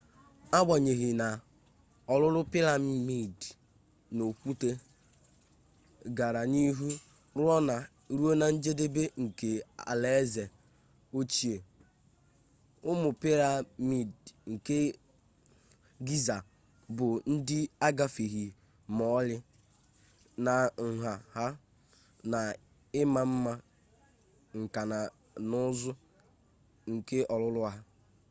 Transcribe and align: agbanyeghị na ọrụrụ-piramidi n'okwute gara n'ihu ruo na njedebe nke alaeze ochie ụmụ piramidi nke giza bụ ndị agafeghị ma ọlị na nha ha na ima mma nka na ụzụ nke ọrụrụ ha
agbanyeghị 0.57 1.09
na 1.21 1.27
ọrụrụ-piramidi 2.13 3.49
n'okwute 4.15 4.69
gara 6.17 6.41
n'ihu 6.51 6.87
ruo 8.17 8.31
na 8.41 8.45
njedebe 8.55 9.03
nke 9.23 9.49
alaeze 9.91 10.43
ochie 11.19 11.55
ụmụ 12.89 13.09
piramidi 13.21 14.29
nke 14.51 14.77
giza 16.05 16.37
bụ 16.95 17.07
ndị 17.31 17.57
agafeghị 17.87 18.45
ma 18.95 19.03
ọlị 19.17 19.37
na 20.45 20.53
nha 20.97 21.13
ha 21.35 21.45
na 22.31 22.39
ima 23.01 23.21
mma 23.31 23.53
nka 24.59 24.81
na 24.91 24.99
ụzụ 25.69 25.91
nke 26.91 27.17
ọrụrụ 27.33 27.61
ha 27.73 27.79